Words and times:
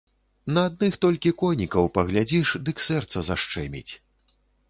На 0.55 0.61
адных 0.69 0.95
толькі 1.05 1.33
конікаў 1.41 1.91
паглядзіш, 1.99 2.55
дык 2.69 2.77
сэрца 2.87 3.17
зашчэміць. 3.29 3.91